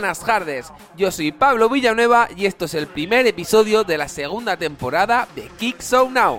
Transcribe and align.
buenas 0.00 0.20
tardes, 0.20 0.66
yo 0.94 1.10
soy 1.10 1.32
Pablo 1.32 1.70
Villanueva 1.70 2.28
y 2.36 2.44
esto 2.44 2.66
es 2.66 2.74
el 2.74 2.86
primer 2.86 3.26
episodio 3.26 3.82
de 3.82 3.96
la 3.96 4.08
segunda 4.08 4.58
temporada 4.58 5.26
de 5.34 5.48
Kick 5.58 5.80
So 5.80 6.10
Now. 6.10 6.38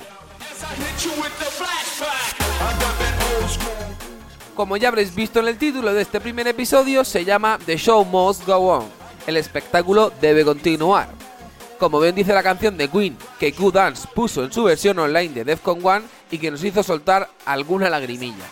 Como 4.53 4.77
ya 4.77 4.89
habréis 4.89 5.16
visto 5.16 5.39
en 5.39 5.47
el 5.47 5.58
título 5.58 5.91
de 5.91 6.03
este 6.03 6.22
primer 6.22 6.47
episodio, 6.47 7.03
se 7.03 7.25
llama 7.25 7.58
The 7.66 7.77
Show 7.77 8.05
Must 8.05 8.45
Go 8.45 8.58
On, 8.58 8.86
el 9.25 9.38
espectáculo 9.38 10.14
debe 10.21 10.45
continuar. 10.45 11.09
Como 11.80 11.99
bien 11.99 12.14
dice 12.14 12.36
la 12.36 12.44
canción 12.44 12.77
de 12.77 12.89
Queen, 12.89 13.17
que 13.39 13.53
Q-Dance 13.53 14.08
puso 14.14 14.44
en 14.44 14.53
su 14.53 14.66
versión 14.66 14.99
online 14.99 15.33
de 15.33 15.44
Defcon 15.44 15.83
1 15.83 16.02
y 16.30 16.38
que 16.38 16.52
nos 16.52 16.64
hizo 16.64 16.83
soltar 16.83 17.27
alguna 17.44 17.89
lagrimilla. 17.89 18.45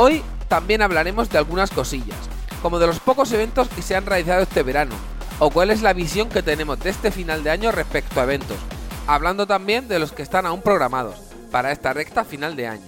Hoy 0.00 0.22
también 0.46 0.80
hablaremos 0.80 1.28
de 1.28 1.38
algunas 1.38 1.72
cosillas, 1.72 2.16
como 2.62 2.78
de 2.78 2.86
los 2.86 3.00
pocos 3.00 3.32
eventos 3.32 3.68
que 3.68 3.82
se 3.82 3.96
han 3.96 4.06
realizado 4.06 4.42
este 4.42 4.62
verano, 4.62 4.94
o 5.40 5.50
cuál 5.50 5.70
es 5.70 5.82
la 5.82 5.92
visión 5.92 6.28
que 6.28 6.40
tenemos 6.40 6.78
de 6.78 6.90
este 6.90 7.10
final 7.10 7.42
de 7.42 7.50
año 7.50 7.72
respecto 7.72 8.20
a 8.20 8.22
eventos, 8.22 8.56
hablando 9.08 9.48
también 9.48 9.88
de 9.88 9.98
los 9.98 10.12
que 10.12 10.22
están 10.22 10.46
aún 10.46 10.62
programados 10.62 11.16
para 11.50 11.72
esta 11.72 11.92
recta 11.94 12.24
final 12.24 12.54
de 12.54 12.68
año. 12.68 12.86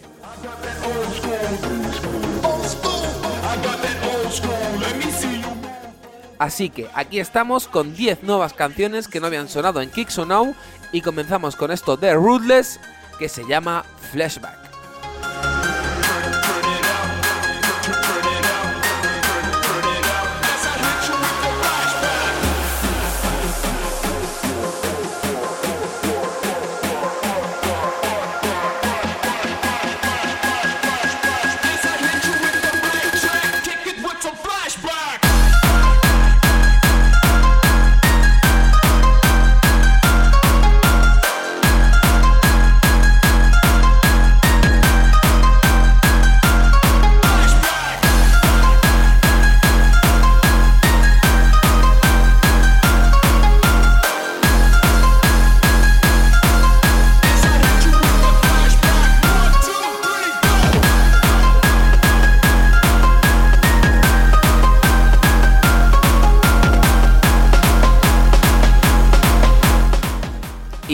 Así 6.38 6.70
que 6.70 6.88
aquí 6.94 7.18
estamos 7.18 7.66
con 7.66 7.92
10 7.92 8.22
nuevas 8.22 8.52
canciones 8.52 9.08
que 9.08 9.18
no 9.18 9.26
habían 9.26 9.48
sonado 9.48 9.82
en 9.82 9.90
Kicks 9.90 10.18
Now 10.18 10.54
y 10.92 11.00
comenzamos 11.00 11.56
con 11.56 11.72
esto 11.72 11.96
de 11.96 12.14
Ruthless 12.14 12.78
que 13.18 13.28
se 13.28 13.44
llama 13.48 13.84
Flashback. 14.12 14.59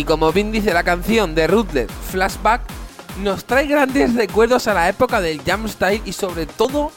Como 0.07 0.33
bien 0.33 0.53
dice 0.53 0.73
la 0.73 0.85
canción 0.85 1.35
de 1.35 1.49
Ruthless 1.49 1.91
Flashback, 2.11 2.63
nos 3.23 3.45
trae 3.45 3.67
grandes 3.67 4.15
recuerdos 4.15 4.69
a 4.69 4.75
la 4.75 4.89
época 4.89 5.21
del 5.21 5.43
Jam 5.43 5.69
Style 5.69 6.01
y 6.05 6.13
sobre 6.13 6.47
todo, 6.47 6.93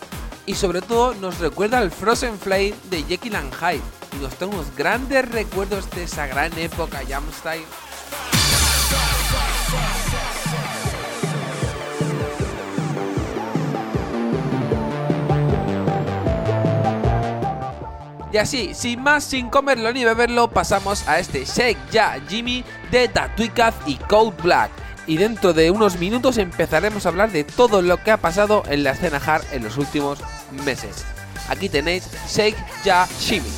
y 0.46 0.54
sobre 0.54 0.82
todo 0.82 1.16
nos 1.16 1.40
recuerda 1.40 1.80
al 1.80 1.90
Frozen 1.90 2.38
Flame 2.38 2.76
de 2.92 3.04
Jekyll 3.04 3.36
and 3.36 3.54
Hyde. 3.54 3.82
Y 4.16 4.22
nos 4.22 4.36
trae 4.36 4.50
unos 4.50 4.68
grandes 4.78 5.28
recuerdos 5.30 5.90
de 5.90 6.04
esa 6.04 6.28
gran 6.28 6.56
época 6.58 7.02
Jam 7.08 7.24
Style. 7.34 7.66
Y 18.32 18.38
así, 18.38 18.74
sin 18.76 19.02
más, 19.02 19.24
sin 19.24 19.50
comerlo 19.50 19.92
ni 19.92 20.06
beberlo, 20.06 20.50
pasamos 20.50 21.08
a 21.08 21.20
este 21.20 21.46
Shake 21.46 21.80
Ya 21.92 22.20
Jimmy 22.28 22.64
de 22.92 23.08
Tatuicaz 23.08 23.74
y 23.88 23.96
Cold 23.96 24.40
Black. 24.42 24.70
Y 25.08 25.18
dentro 25.18 25.54
de 25.54 25.72
unos 25.72 25.98
minutos 25.98 26.38
empezaremos 26.38 27.06
a 27.06 27.10
hablar 27.10 27.32
de 27.32 27.44
todo 27.44 27.82
lo 27.82 28.04
que 28.04 28.12
ha 28.12 28.18
pasado 28.18 28.64
en 28.70 28.84
la 28.84 28.92
escena 28.92 29.18
hard 29.18 29.44
en 29.52 29.64
los 29.64 29.78
últimos 29.78 30.20
meses. 30.64 31.04
Aquí 31.50 31.70
tenéis 31.70 32.08
Shake 32.28 32.58
Ya 32.84 33.08
Jimmy. 33.20 33.50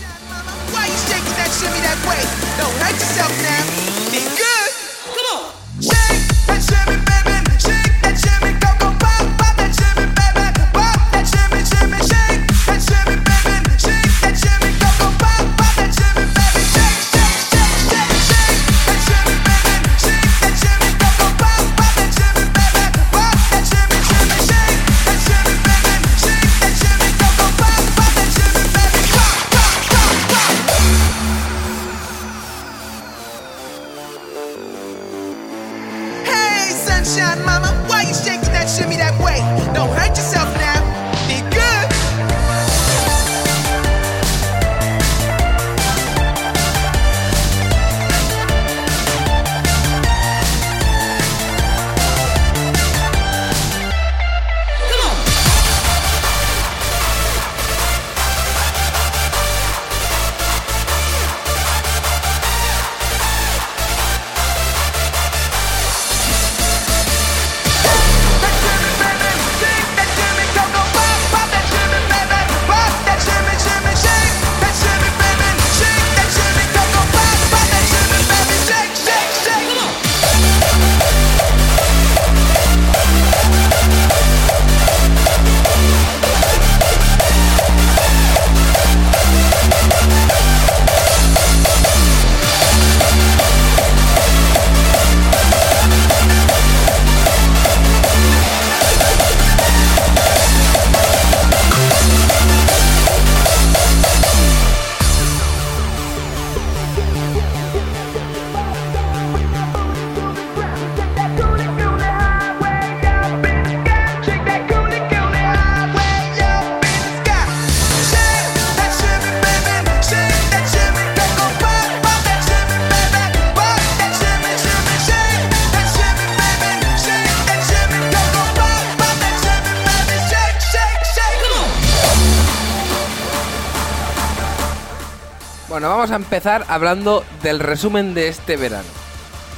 Bueno, 135.82 135.96
vamos 135.96 136.12
a 136.12 136.18
empezar 136.18 136.64
hablando 136.68 137.26
del 137.42 137.60
resumen 137.60 138.14
de 138.14 138.28
este 138.28 138.56
verano. 138.56 138.88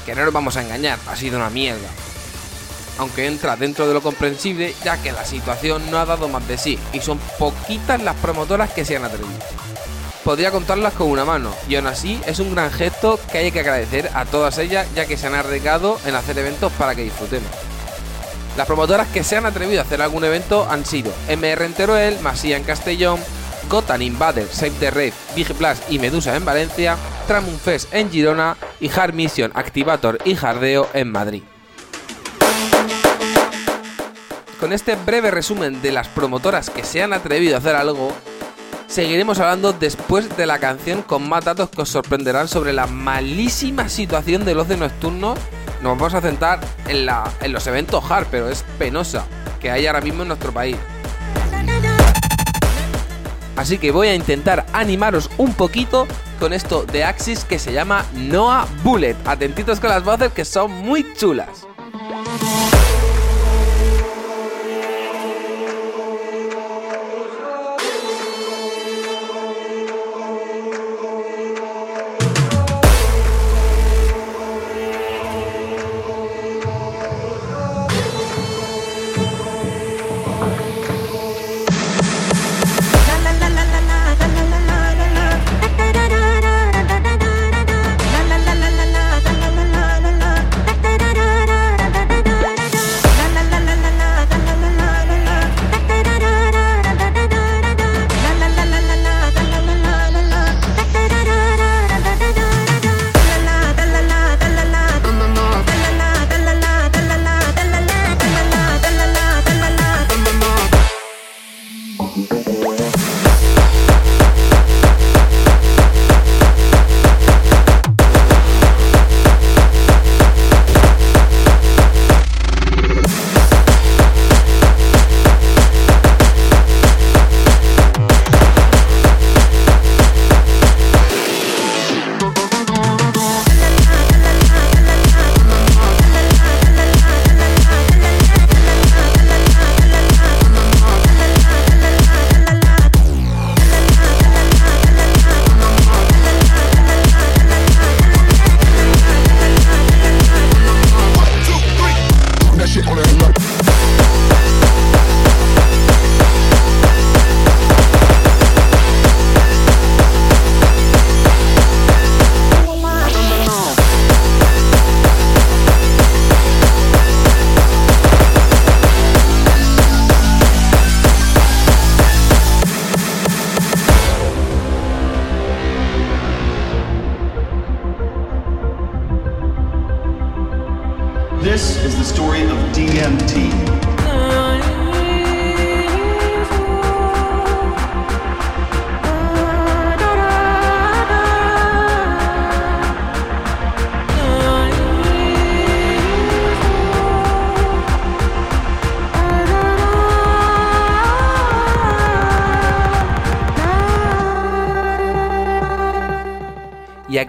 Que 0.05 0.15
no 0.15 0.23
nos 0.23 0.33
vamos 0.33 0.55
a 0.55 0.61
engañar, 0.61 0.97
ha 1.09 1.17
sido 1.17 1.35
una 1.35 1.49
mierda. 1.49 1.89
Aunque 2.97 3.27
entra 3.27 3.57
dentro 3.57 3.89
de 3.89 3.93
lo 3.93 4.01
comprensible, 4.01 4.73
ya 4.85 5.01
que 5.01 5.11
la 5.11 5.25
situación 5.25 5.91
no 5.91 5.97
ha 5.97 6.05
dado 6.05 6.29
más 6.29 6.47
de 6.47 6.57
sí, 6.57 6.79
y 6.93 7.01
son 7.01 7.19
poquitas 7.37 8.01
las 8.01 8.15
promotoras 8.15 8.71
que 8.71 8.85
se 8.85 8.95
han 8.95 9.03
atrevido. 9.03 9.37
Podría 10.23 10.51
contarlas 10.51 10.93
con 10.93 11.09
una 11.09 11.25
mano, 11.25 11.53
y 11.67 11.75
aún 11.75 11.87
así 11.87 12.21
es 12.25 12.39
un 12.39 12.55
gran 12.55 12.71
gesto 12.71 13.19
que 13.29 13.39
hay 13.39 13.51
que 13.51 13.59
agradecer 13.59 14.09
a 14.13 14.23
todas 14.23 14.57
ellas, 14.59 14.87
ya 14.95 15.05
que 15.05 15.17
se 15.17 15.27
han 15.27 15.35
arriesgado 15.35 15.99
en 16.05 16.15
hacer 16.15 16.37
eventos 16.37 16.71
para 16.79 16.95
que 16.95 17.03
disfrutemos. 17.03 17.51
Las 18.55 18.65
promotoras 18.65 19.09
que 19.09 19.25
se 19.25 19.35
han 19.35 19.45
atrevido 19.45 19.81
a 19.81 19.83
hacer 19.83 20.01
algún 20.01 20.23
evento 20.23 20.65
han 20.69 20.85
sido 20.85 21.11
MR 21.27 21.65
en 21.65 21.73
Teruel, 21.73 22.21
Masía 22.21 22.55
en 22.55 22.63
Castellón, 22.63 23.19
Gotham 23.69 24.01
Invader, 24.01 24.47
Save 24.47 24.71
the 24.79 24.91
Rave, 24.91 25.13
Big 25.35 25.53
Plus 25.53 25.77
y 25.89 25.99
Medusa 25.99 26.35
en 26.35 26.45
Valencia, 26.45 26.97
Tramun 27.27 27.57
Fest 27.59 27.93
en 27.93 28.09
Girona 28.11 28.57
y 28.79 28.89
Hard 28.89 29.13
Mission, 29.13 29.51
Activator 29.55 30.17
y 30.25 30.35
Jardeo 30.35 30.87
en 30.93 31.11
Madrid. 31.11 31.43
Con 34.59 34.71
este 34.71 34.95
breve 34.95 35.29
resumen 35.31 35.81
de 35.81 35.91
las 35.91 36.07
promotoras 36.07 36.69
que 36.69 36.83
se 36.83 37.03
han 37.03 37.11
atrevido 37.11 37.55
a 37.55 37.59
hacer 37.59 37.75
algo, 37.75 38.13
seguiremos 38.87 39.39
hablando 39.39 39.73
después 39.73 40.37
de 40.37 40.45
la 40.45 40.59
canción 40.59 41.01
con 41.01 41.27
más 41.27 41.43
datos 41.43 41.69
que 41.69 41.81
os 41.81 41.89
sorprenderán 41.89 42.47
sobre 42.47 42.71
la 42.71 42.87
malísima 42.87 43.89
situación 43.89 44.45
del 44.45 44.59
ocio 44.59 44.77
nocturno. 44.77 45.35
Nos 45.81 45.97
vamos 45.97 46.13
a 46.13 46.21
centrar 46.21 46.61
en, 46.87 47.05
la- 47.05 47.29
en 47.41 47.51
los 47.51 47.67
eventos 47.67 48.09
hard, 48.09 48.27
pero 48.31 48.47
es 48.47 48.63
penosa 48.79 49.25
que 49.59 49.69
hay 49.69 49.85
ahora 49.85 49.99
mismo 49.99 50.21
en 50.21 50.29
nuestro 50.29 50.53
país. 50.53 50.77
Así 53.55 53.77
que 53.77 53.91
voy 53.91 54.07
a 54.07 54.15
intentar 54.15 54.65
animaros 54.73 55.29
un 55.37 55.53
poquito 55.53 56.07
con 56.39 56.53
esto 56.53 56.83
de 56.83 57.03
Axis 57.03 57.45
que 57.45 57.59
se 57.59 57.73
llama 57.73 58.05
Noah 58.13 58.67
Bullet. 58.83 59.15
Atentitos 59.25 59.79
con 59.79 59.89
las 59.89 60.03
voces 60.03 60.31
que 60.33 60.45
son 60.45 60.71
muy 60.71 61.13
chulas. 61.13 61.67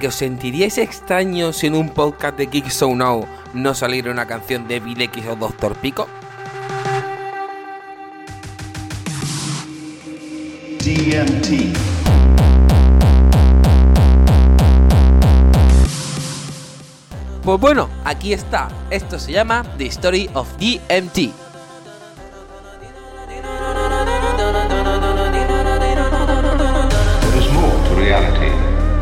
Que 0.04 0.08
os 0.08 0.16
sentiríais 0.16 0.76
extraños 0.76 1.56
si 1.56 1.66
en 1.66 1.75
un 1.75 1.88
podcast 1.88 2.37
de 2.37 2.44
Geek 2.44 2.68
So 2.68 2.94
Now 2.94 3.26
no 3.54 3.73
saliera 3.73 4.11
una 4.11 4.26
canción 4.26 4.68
de 4.68 4.78
Bill 4.78 5.00
X 5.00 5.25
o 5.28 5.34
Doctor 5.34 5.75
Pico? 5.76 6.06
DMT. 10.84 11.75
Pues 17.42 17.61
bueno, 17.61 17.88
aquí 18.04 18.34
está. 18.34 18.68
Esto 18.90 19.18
se 19.18 19.32
llama 19.32 19.64
The 19.78 19.87
Story 19.87 20.28
of 20.34 20.49
DMT. 20.58 21.43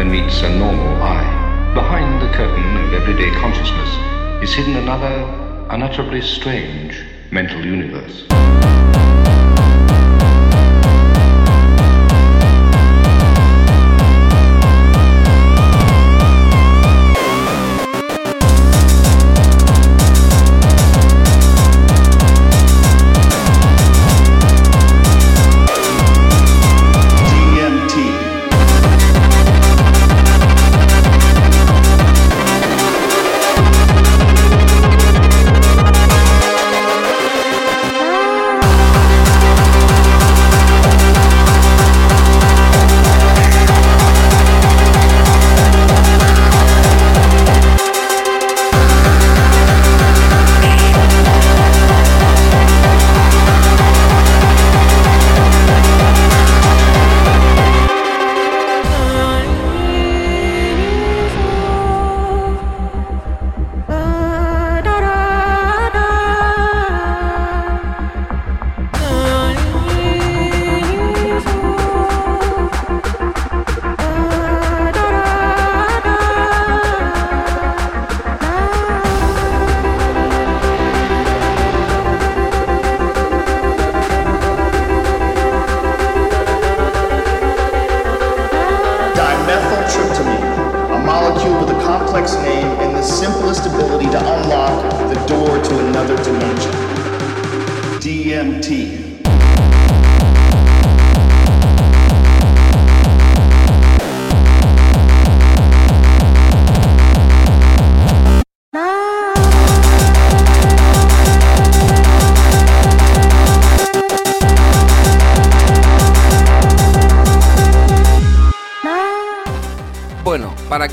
Than 0.03 0.11
meets 0.11 0.43
a 0.43 0.51
normal 0.59 1.01
eye. 1.01 1.73
Behind 1.75 2.21
the 2.21 2.27
curtain 2.35 2.77
of 2.77 2.93
everyday 2.93 3.31
consciousness 3.39 4.43
is 4.43 4.53
hidden 4.53 4.75
another, 4.75 5.67
unutterably 5.71 6.21
strange 6.21 7.05
mental 7.31 7.65
universe. 7.65 8.27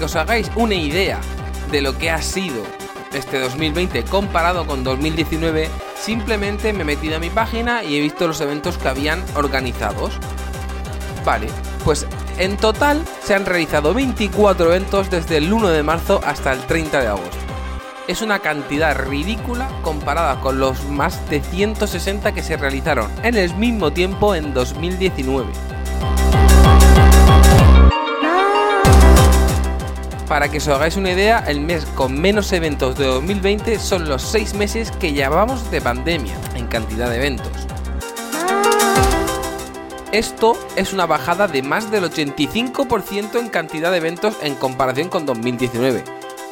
Os 0.10 0.16
hagáis 0.16 0.50
una 0.56 0.74
idea 0.74 1.20
de 1.72 1.82
lo 1.82 1.96
que 1.96 2.10
ha 2.10 2.20
sido 2.20 2.64
este 3.14 3.40
2020 3.40 4.06
comparado 4.06 4.66
con 4.66 4.84
2019, 4.84 5.70
simplemente 5.96 6.74
me 6.74 6.82
he 6.82 6.86
metido 6.86 7.18
a 7.18 7.20
mi 7.20 7.30
página 7.30 7.84
y 7.84 7.96
he 7.96 8.02
visto 8.02 8.28
los 8.28 8.42
eventos 8.42 8.80
que 8.80 8.88
habían 8.88 9.24
organizados. 9.36 10.14
Vale, 11.24 11.46
pues 11.86 12.08
en 12.40 12.58
total 12.58 13.06
se 13.24 13.36
han 13.36 13.46
realizado 13.46 13.94
24 13.94 14.74
eventos 14.74 15.12
desde 15.12 15.38
el 15.38 15.54
1 15.54 15.70
de 15.70 15.84
marzo 15.84 16.22
hasta 16.26 16.54
el 16.54 16.62
30 16.62 17.02
de 17.02 17.08
agosto. 17.08 17.38
Es 18.08 18.24
una 18.24 18.40
cantidad 18.40 18.98
ridícula 18.98 19.70
comparada 19.84 20.42
con 20.42 20.60
los 20.60 20.86
más 20.86 21.30
de 21.30 21.40
160 21.40 22.34
que 22.34 22.42
se 22.42 22.58
realizaron 22.58 23.12
en 23.22 23.36
el 23.36 23.54
mismo 23.58 23.94
tiempo 23.94 24.34
en 24.34 24.56
2019. 24.56 25.79
Para 30.30 30.48
que 30.52 30.60
os 30.60 30.68
hagáis 30.68 30.96
una 30.96 31.12
idea, 31.12 31.44
el 31.48 31.60
mes 31.60 31.88
con 31.96 32.22
menos 32.22 32.54
eventos 32.54 32.96
de 33.00 33.06
2020 33.06 33.80
son 33.80 34.08
los 34.08 34.22
6 34.22 34.54
meses 34.54 34.92
que 34.92 35.12
llevamos 35.12 35.72
de 35.72 35.82
pandemia 35.82 36.36
en 36.54 36.68
cantidad 36.68 37.10
de 37.10 37.16
eventos. 37.16 37.52
Esto 40.12 40.56
es 40.76 40.94
una 40.94 41.08
bajada 41.08 41.48
de 41.48 41.64
más 41.64 41.90
del 41.90 42.04
85% 42.04 43.40
en 43.40 43.50
cantidad 43.50 43.90
de 43.90 43.98
eventos 43.98 44.38
en 44.44 44.54
comparación 44.54 45.10
con 45.10 45.26
2019. 45.26 46.04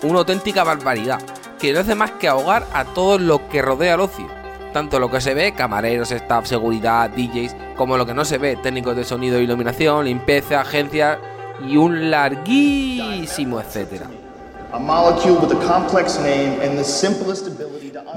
Una 0.01 0.19
auténtica 0.19 0.63
barbaridad, 0.63 1.21
que 1.59 1.71
no 1.71 1.81
hace 1.81 1.93
más 1.93 2.09
que 2.11 2.27
ahogar 2.27 2.65
a 2.73 2.83
todo 2.83 3.19
lo 3.19 3.47
que 3.47 3.61
rodea 3.61 3.93
al 3.93 4.01
ocio. 4.01 4.27
Tanto 4.73 4.99
lo 4.99 5.11
que 5.11 5.21
se 5.21 5.35
ve, 5.35 5.53
camareros, 5.53 6.11
staff, 6.11 6.47
seguridad, 6.47 7.11
DJs, 7.11 7.55
como 7.75 7.95
lo 7.97 8.07
que 8.07 8.15
no 8.15 8.25
se 8.25 8.39
ve, 8.39 8.55
técnicos 8.55 8.95
de 8.95 9.03
sonido 9.03 9.39
iluminación, 9.39 10.05
limpieza, 10.05 10.61
agencias 10.61 11.19
y 11.65 11.77
un 11.77 12.09
larguísimo 12.11 13.59
etcétera. 13.59 14.07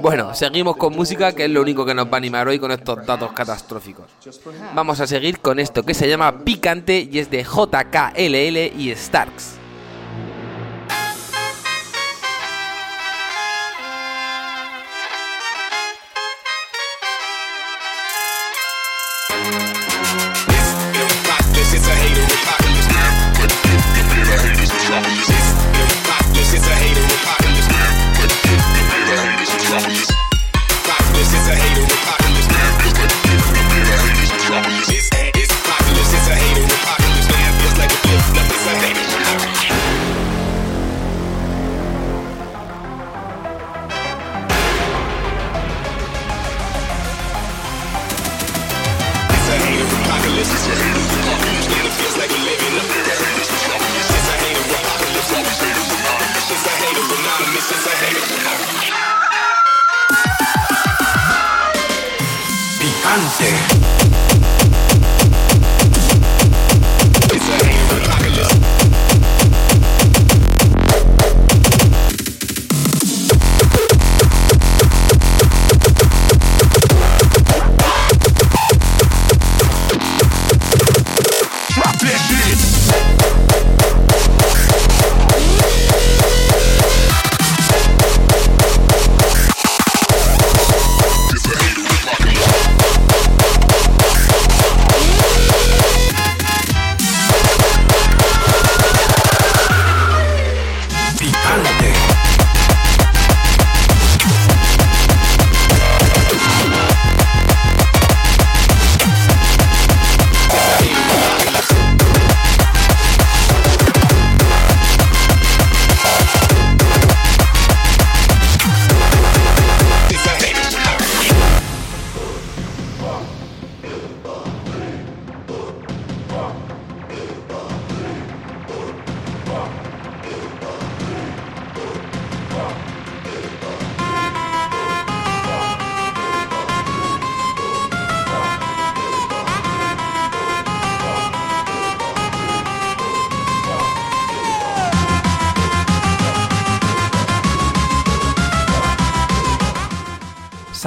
Bueno, 0.01 0.35
seguimos 0.35 0.75
con 0.75 0.93
música, 0.93 1.33
que 1.33 1.45
es 1.45 1.49
lo 1.49 1.61
único 1.61 1.85
que 1.85 1.93
nos 1.93 2.07
va 2.07 2.13
a 2.13 2.17
animar 2.17 2.47
hoy 2.47 2.59
con 2.59 2.71
estos 2.71 3.05
datos 3.05 3.31
catastróficos. 3.31 4.05
Vamos 4.75 4.99
a 4.99 5.07
seguir 5.07 5.39
con 5.39 5.59
esto 5.59 5.83
que 5.83 5.93
se 5.93 6.09
llama 6.09 6.39
Picante 6.43 7.07
y 7.09 7.19
es 7.19 7.31
de 7.31 7.43
JKLL 7.43 8.79
y 8.79 8.93
Starks. 8.95 9.60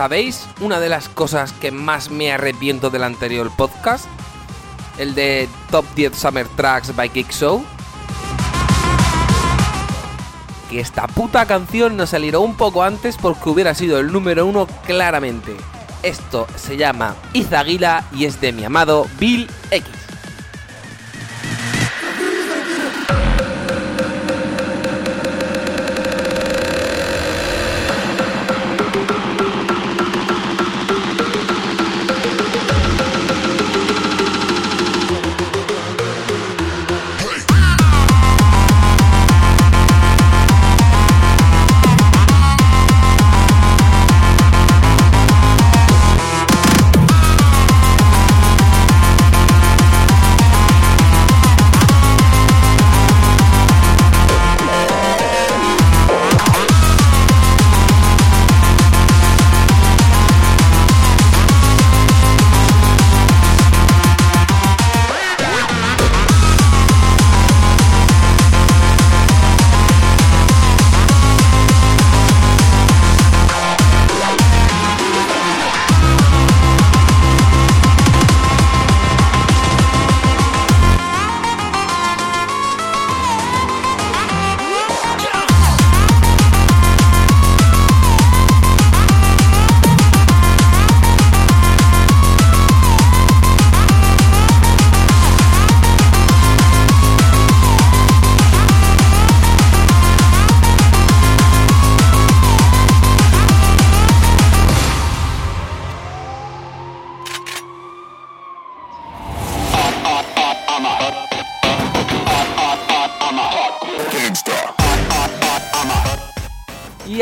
¿Sabéis 0.05 0.47
una 0.61 0.81
de 0.81 0.91
las 0.91 1.09
cosas 1.09 1.55
que 1.55 1.71
más 1.71 2.11
me 2.11 2.31
arrepiento 2.31 2.91
del 2.91 3.05
anterior 3.05 3.51
podcast? 3.57 4.05
El 4.99 5.15
de 5.15 5.49
Top 5.71 5.87
10 5.95 6.15
Summer 6.15 6.47
Tracks 6.47 6.95
by 6.95 7.09
Kick 7.09 7.31
Show. 7.31 7.65
Que 10.69 10.81
esta 10.81 11.07
puta 11.07 11.47
canción 11.47 11.97
nos 11.97 12.11
salió 12.11 12.43
un 12.43 12.55
poco 12.55 12.83
antes 12.83 13.17
porque 13.17 13.49
hubiera 13.49 13.75
sido 13.75 13.99
el 13.99 14.13
número 14.13 14.45
uno 14.45 14.67
claramente. 14.85 15.57
Esto 16.03 16.47
se 16.55 16.77
llama 16.77 17.17
Izaguila 17.33 18.05
y 18.13 18.27
es 18.27 18.43
de 18.43 18.53
mi 18.53 18.63
amado 18.63 19.07
Bill 19.19 19.51
X. 19.71 20.04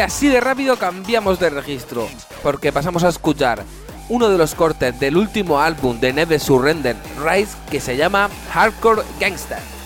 así 0.02 0.28
de 0.28 0.40
rápido 0.40 0.76
cambiamos 0.76 1.38
de 1.38 1.50
registro, 1.50 2.08
porque 2.42 2.72
pasamos 2.72 3.04
a 3.04 3.08
escuchar 3.08 3.64
uno 4.08 4.28
de 4.28 4.36
los 4.36 4.54
cortes 4.54 4.98
del 4.98 5.16
último 5.16 5.60
álbum 5.60 5.98
de 5.98 6.12
Never 6.12 6.40
Surrender 6.40 6.96
Rise 7.24 7.56
que 7.70 7.80
se 7.80 7.96
llama 7.96 8.28
Hardcore 8.52 9.02
Gangster. 9.20 9.81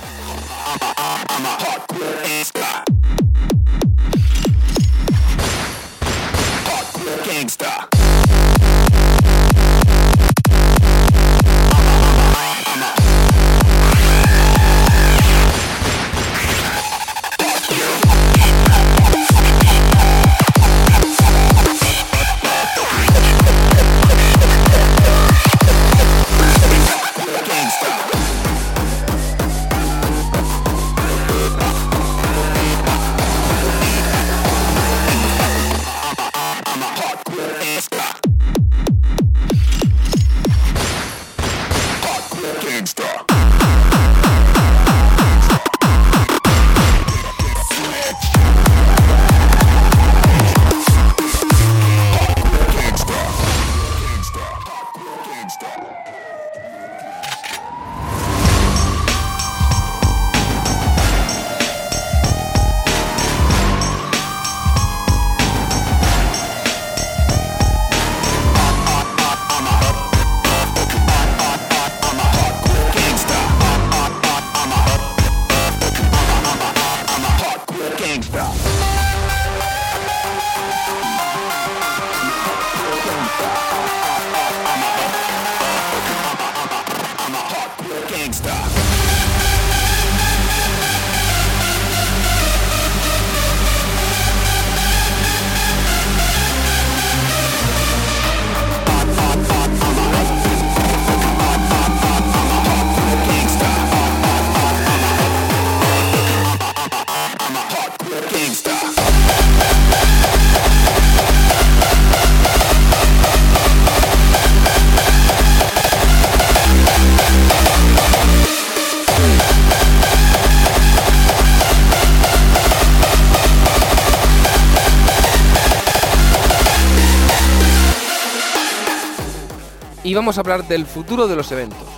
Y 130.07 130.15
vamos 130.15 130.39
a 130.39 130.41
hablar 130.43 130.69
del 130.69 130.87
futuro 130.87 131.27
de 131.27 131.35
los 131.35 131.51
eventos, 131.51 131.89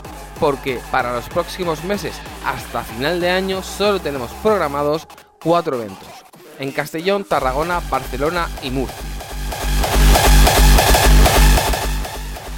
porque 0.40 0.80
para 0.90 1.12
los 1.12 1.28
próximos 1.28 1.84
meses 1.84 2.14
hasta 2.42 2.82
final 2.82 3.20
de 3.20 3.28
año 3.28 3.62
solo 3.62 4.00
tenemos 4.00 4.30
programados 4.42 5.06
cuatro 5.42 5.76
eventos, 5.76 6.08
en 6.58 6.72
Castellón, 6.72 7.24
Tarragona, 7.24 7.82
Barcelona 7.90 8.48
y 8.62 8.70
Murcia. 8.70 8.96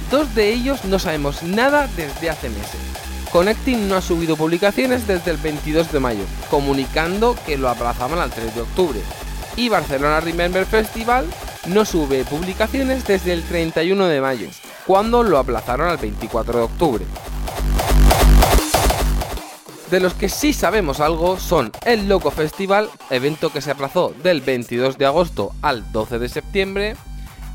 Dos 0.09 0.33
de 0.35 0.53
ellos 0.53 0.85
no 0.85 0.99
sabemos 0.99 1.43
nada 1.43 1.89
desde 1.97 2.29
hace 2.29 2.49
meses. 2.49 2.79
Connecting 3.33 3.89
no 3.89 3.97
ha 3.97 4.01
subido 4.01 4.37
publicaciones 4.37 5.05
desde 5.05 5.31
el 5.31 5.37
22 5.37 5.91
de 5.91 5.99
mayo, 5.99 6.23
comunicando 6.49 7.35
que 7.45 7.57
lo 7.57 7.67
aplazaban 7.67 8.19
al 8.19 8.31
3 8.31 8.55
de 8.55 8.61
octubre. 8.61 9.01
Y 9.57 9.67
Barcelona 9.67 10.21
Remember 10.21 10.65
Festival 10.65 11.25
no 11.67 11.83
sube 11.83 12.23
publicaciones 12.23 13.05
desde 13.05 13.33
el 13.33 13.43
31 13.43 14.07
de 14.07 14.21
mayo, 14.21 14.47
cuando 14.91 15.23
lo 15.23 15.37
aplazaron 15.37 15.87
al 15.87 15.95
24 15.95 16.57
de 16.57 16.63
octubre. 16.65 17.05
De 19.89 20.01
los 20.01 20.13
que 20.13 20.27
sí 20.27 20.51
sabemos 20.51 20.99
algo 20.99 21.39
son 21.39 21.71
el 21.85 22.09
Loco 22.09 22.29
Festival, 22.29 22.89
evento 23.09 23.53
que 23.53 23.61
se 23.61 23.71
aplazó 23.71 24.13
del 24.21 24.41
22 24.41 24.97
de 24.97 25.05
agosto 25.05 25.53
al 25.61 25.89
12 25.93 26.19
de 26.19 26.27
septiembre, 26.27 26.95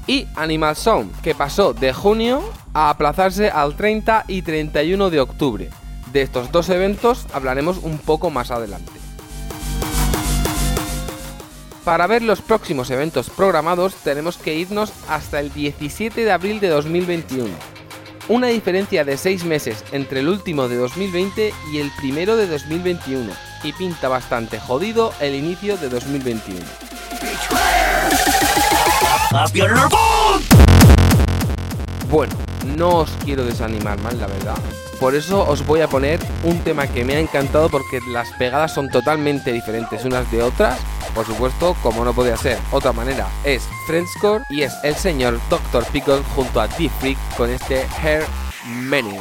y 0.07 0.27
Animal 0.35 0.77
Sound, 0.77 1.21
que 1.21 1.35
pasó 1.35 1.75
de 1.75 1.93
junio 1.93 2.43
a 2.73 2.89
aplazarse 2.89 3.51
al 3.51 3.77
30 3.77 4.25
y 4.29 4.41
31 4.41 5.11
de 5.11 5.21
octubre. 5.21 5.69
De 6.15 6.23
estos 6.23 6.51
dos 6.51 6.71
eventos 6.71 7.27
hablaremos 7.35 7.77
un 7.83 7.99
poco 7.99 8.31
más 8.31 8.51
adelante. 8.51 8.96
Para 11.87 12.09
ver 12.09 12.23
los 12.23 12.43
próximos 12.43 12.91
eventos 12.91 13.31
programados 13.31 13.95
tenemos 14.03 14.39
que 14.39 14.57
irnos 14.57 14.93
hasta 15.09 15.39
el 15.39 15.53
17 15.53 16.25
de 16.25 16.33
abril 16.33 16.59
de 16.59 16.67
2021. 16.67 17.49
Una 18.27 18.49
diferencia 18.49 19.05
de 19.05 19.17
6 19.17 19.45
meses 19.45 19.85
entre 19.93 20.19
el 20.19 20.29
último 20.29 20.67
de 20.67 20.79
2020 20.79 21.55
y 21.73 21.79
el 21.79 21.93
primero 21.97 22.37
de 22.37 22.49
2021. 22.49 23.33
Y 23.63 23.73
pinta 23.73 24.09
bastante 24.09 24.59
jodido 24.59 25.13
el 25.21 25.37
inicio 25.37 25.77
de 25.77 25.89
2021. 25.89 26.61
Bueno, 32.11 32.35
no 32.77 32.89
os 32.97 33.11
quiero 33.25 33.45
desanimar 33.45 34.01
más, 34.01 34.15
la 34.15 34.27
verdad. 34.27 34.57
Por 35.01 35.15
eso 35.15 35.47
os 35.47 35.67
voy 35.67 35.83
a 35.83 35.89
poner 35.89 36.21
un 36.43 36.59
tema 36.61 36.87
que 36.87 37.05
me 37.05 37.17
ha 37.17 37.21
encantado 37.21 37.69
porque 37.69 38.01
las 38.09 38.31
pegadas 38.33 38.73
son 38.73 38.89
totalmente 38.89 39.53
diferentes 39.53 40.05
unas 40.05 40.31
de 40.31 40.43
otras. 40.43 40.79
Por 41.15 41.27
supuesto, 41.27 41.77
como 41.83 42.05
no 42.05 42.15
podía 42.15 42.37
ser 42.37 42.59
otra 42.71 42.93
manera, 42.93 43.29
es 43.45 43.69
Friendscore 43.87 44.45
y 44.49 44.63
es 44.63 44.73
el 44.83 44.95
señor 44.95 45.39
Dr. 45.51 45.85
Pickle 45.93 46.23
junto 46.35 46.61
a 46.61 46.69
Deep 46.69 46.91
Freak 47.01 47.19
con 47.37 47.51
este 47.51 47.87
Hair 48.03 48.25
Menu. 48.67 49.17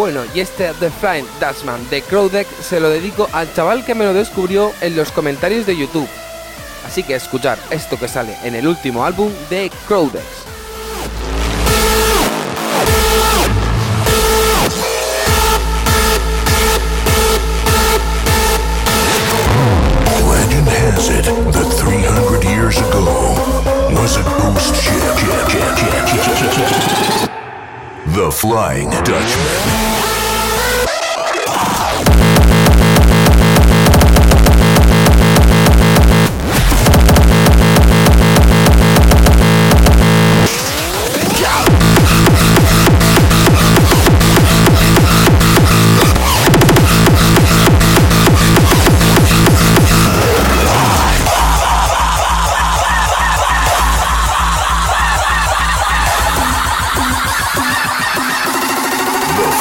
Bueno, 0.00 0.22
y 0.34 0.40
este 0.40 0.72
The 0.80 0.88
Flying 0.88 1.26
Dutchman 1.38 1.90
de 1.90 2.00
Crowdeck 2.00 2.48
se 2.62 2.80
lo 2.80 2.88
dedico 2.88 3.28
al 3.34 3.52
chaval 3.52 3.84
que 3.84 3.94
me 3.94 4.06
lo 4.06 4.14
descubrió 4.14 4.72
en 4.80 4.96
los 4.96 5.12
comentarios 5.12 5.66
de 5.66 5.76
YouTube. 5.76 6.08
Así 6.86 7.02
que 7.02 7.14
escuchar 7.14 7.58
esto 7.68 7.98
que 7.98 8.08
sale 8.08 8.34
en 8.42 8.54
el 8.54 8.66
último 8.66 9.04
álbum 9.04 9.30
de 9.50 9.70
Crowdex. 9.86 10.24
Legend 20.30 20.66
has 20.66 21.10
it 21.10 21.26
that 21.52 21.70
300 21.76 22.42
years 22.46 22.78
ago 22.78 23.34
was 23.92 24.16
a 24.16 24.22
ghost 24.22 24.74
ship. 24.82 25.20
The 28.12 28.28
Flying 28.28 28.90
Dutchman. 28.90 30.09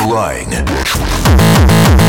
The 0.09 2.08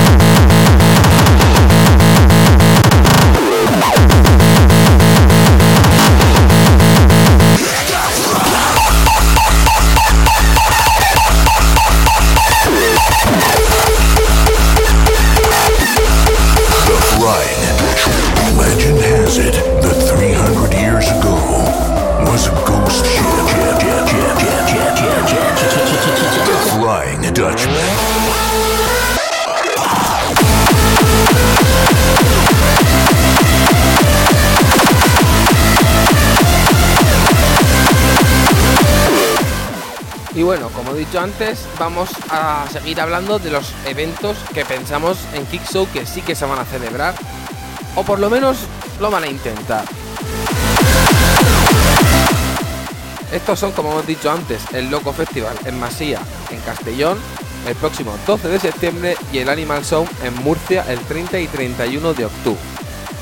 antes, 41.20 41.66
vamos 41.78 42.10
a 42.30 42.66
seguir 42.72 43.00
hablando 43.00 43.38
de 43.38 43.50
los 43.50 43.72
eventos 43.86 44.36
que 44.54 44.64
pensamos 44.64 45.18
en 45.34 45.46
Kickshow 45.46 45.86
que 45.92 46.06
sí 46.06 46.22
que 46.22 46.34
se 46.34 46.46
van 46.46 46.58
a 46.58 46.64
celebrar, 46.64 47.14
o 47.94 48.02
por 48.02 48.18
lo 48.18 48.30
menos 48.30 48.58
lo 48.98 49.10
van 49.10 49.24
a 49.24 49.26
intentar. 49.28 49.84
Estos 53.32 53.58
son, 53.60 53.72
como 53.72 53.92
hemos 53.92 54.06
dicho 54.06 54.30
antes, 54.30 54.60
el 54.72 54.90
Loco 54.90 55.12
Festival 55.12 55.56
en 55.64 55.78
Masía, 55.78 56.18
en 56.50 56.60
Castellón, 56.60 57.18
el 57.66 57.76
próximo 57.76 58.16
12 58.26 58.48
de 58.48 58.58
septiembre 58.58 59.16
y 59.32 59.38
el 59.38 59.48
Animal 59.48 59.84
Show 59.84 60.06
en 60.24 60.34
Murcia 60.42 60.84
el 60.88 60.98
30 61.00 61.38
y 61.38 61.46
31 61.46 62.14
de 62.14 62.24
octubre. 62.24 62.60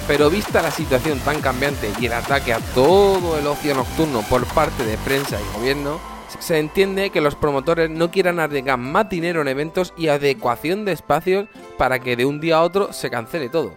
Pero 0.06 0.30
vista 0.30 0.62
la 0.62 0.70
situación 0.70 1.18
tan 1.20 1.42
cambiante 1.42 1.92
y 2.00 2.06
el 2.06 2.14
ataque 2.14 2.54
a 2.54 2.61
todo 2.74 3.38
el 3.38 3.46
ocio 3.46 3.74
nocturno 3.74 4.22
por 4.22 4.46
parte 4.46 4.84
de 4.84 4.96
prensa 4.96 5.38
y 5.38 5.58
gobierno, 5.58 6.00
se 6.38 6.58
entiende 6.58 7.10
que 7.10 7.20
los 7.20 7.34
promotores 7.34 7.90
no 7.90 8.10
quieran 8.10 8.40
arriesgar 8.40 8.78
más 8.78 9.08
dinero 9.08 9.40
en 9.40 9.48
eventos 9.48 9.92
y 9.96 10.08
adecuación 10.08 10.84
de 10.84 10.92
espacios 10.92 11.48
para 11.76 11.98
que 11.98 12.16
de 12.16 12.24
un 12.24 12.40
día 12.40 12.56
a 12.58 12.62
otro 12.62 12.92
se 12.92 13.10
cancele 13.10 13.48
todo. 13.48 13.72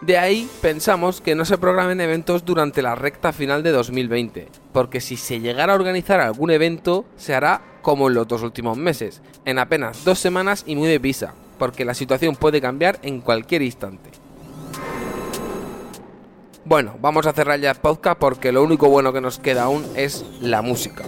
De 0.00 0.18
ahí 0.18 0.48
pensamos 0.60 1.22
que 1.22 1.34
no 1.34 1.46
se 1.46 1.56
programen 1.56 2.02
eventos 2.02 2.44
durante 2.44 2.82
la 2.82 2.94
recta 2.94 3.32
final 3.32 3.62
de 3.62 3.70
2020, 3.70 4.48
porque 4.72 5.00
si 5.00 5.16
se 5.16 5.40
llegara 5.40 5.72
a 5.72 5.76
organizar 5.76 6.20
algún 6.20 6.50
evento, 6.50 7.06
se 7.16 7.34
hará 7.34 7.62
como 7.80 8.08
en 8.08 8.14
los 8.14 8.28
dos 8.28 8.42
últimos 8.42 8.76
meses, 8.76 9.22
en 9.46 9.58
apenas 9.58 10.04
dos 10.04 10.18
semanas 10.18 10.64
y 10.66 10.76
muy 10.76 10.88
deprisa, 10.88 11.34
porque 11.58 11.86
la 11.86 11.94
situación 11.94 12.36
puede 12.36 12.60
cambiar 12.60 12.98
en 13.02 13.20
cualquier 13.20 13.62
instante. 13.62 14.10
Bueno, 16.68 16.96
vamos 17.00 17.28
a 17.28 17.32
cerrar 17.32 17.60
ya 17.60 17.70
el 17.70 17.76
podcast 17.76 18.18
porque 18.18 18.50
lo 18.50 18.60
único 18.60 18.88
bueno 18.88 19.12
que 19.12 19.20
nos 19.20 19.38
queda 19.38 19.62
aún 19.62 19.86
es 19.94 20.24
la 20.40 20.62
música. 20.62 21.04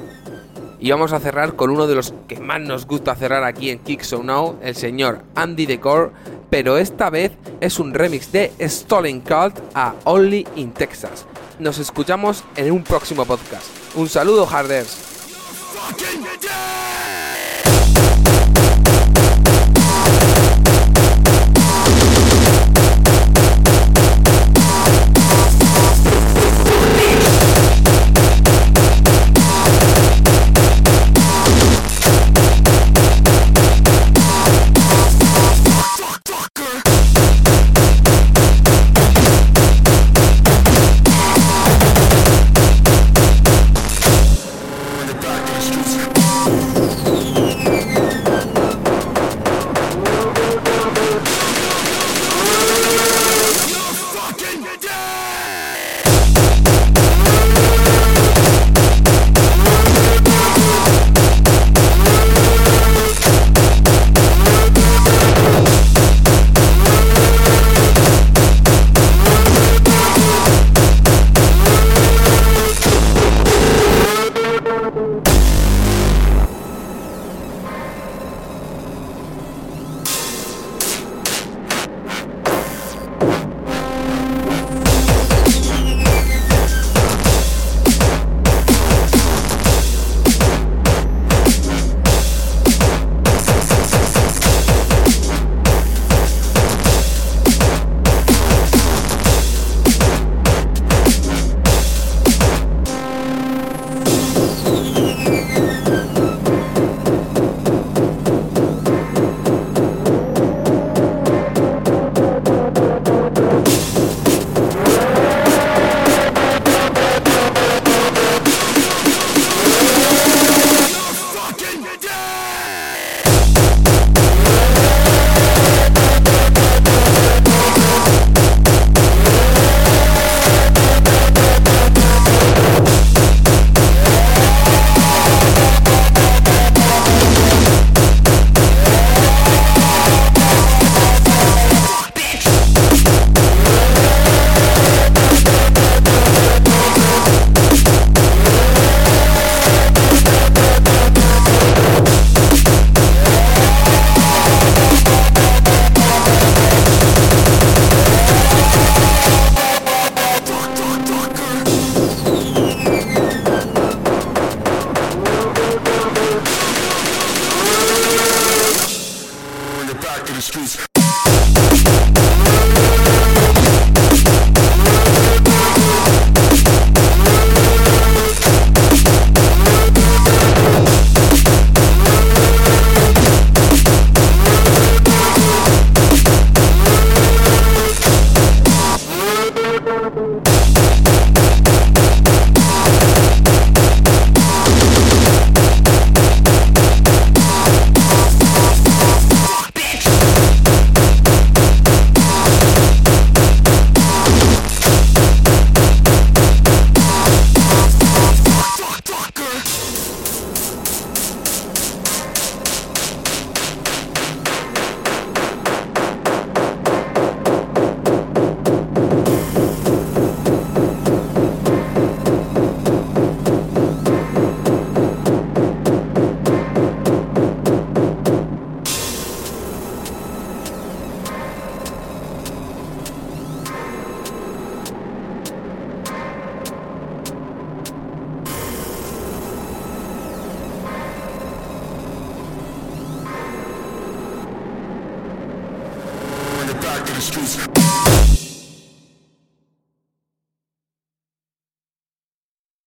Y 0.79 0.93
vamos 0.93 1.13
a 1.13 1.19
cerrar 1.19 1.57
con 1.57 1.71
uno 1.71 1.89
de 1.89 1.97
los 1.97 2.15
que 2.29 2.39
más 2.39 2.61
nos 2.61 2.87
gusta 2.87 3.17
cerrar 3.17 3.43
aquí 3.43 3.71
en 3.71 3.81
Kick 3.81 4.03
So 4.03 4.23
Now, 4.23 4.61
el 4.63 4.77
señor 4.77 5.25
Andy 5.35 5.67
Decor, 5.67 6.13
pero 6.49 6.79
esta 6.79 7.11
vez 7.11 7.33
es 7.61 7.81
un 7.81 7.93
remix 7.93 8.31
de 8.31 8.53
Stolen 8.61 9.21
Cult 9.21 9.59
a 9.75 9.97
Only 10.05 10.47
in 10.55 10.71
Texas. 10.71 11.27
Nos 11.59 11.79
escuchamos 11.79 12.45
en 12.55 12.71
un 12.71 12.85
próximo 12.85 13.25
podcast. 13.25 13.67
Un 13.97 14.09
saludo, 14.09 14.47
Harders. 14.47 15.18